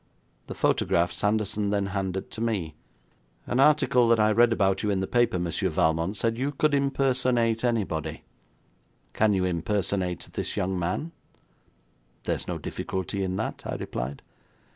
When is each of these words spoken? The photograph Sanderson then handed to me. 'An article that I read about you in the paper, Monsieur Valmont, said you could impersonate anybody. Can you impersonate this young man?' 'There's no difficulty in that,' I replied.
The 0.47 0.55
photograph 0.55 1.11
Sanderson 1.11 1.69
then 1.69 1.85
handed 1.85 2.31
to 2.31 2.41
me. 2.41 2.73
'An 3.45 3.59
article 3.59 4.07
that 4.07 4.19
I 4.19 4.31
read 4.31 4.51
about 4.51 4.81
you 4.81 4.89
in 4.89 4.99
the 4.99 5.05
paper, 5.05 5.37
Monsieur 5.37 5.69
Valmont, 5.69 6.17
said 6.17 6.39
you 6.39 6.51
could 6.53 6.73
impersonate 6.73 7.63
anybody. 7.63 8.23
Can 9.13 9.33
you 9.33 9.45
impersonate 9.45 10.27
this 10.33 10.57
young 10.57 10.79
man?' 10.79 11.11
'There's 12.23 12.47
no 12.47 12.57
difficulty 12.57 13.21
in 13.23 13.35
that,' 13.35 13.61
I 13.67 13.75
replied. 13.75 14.23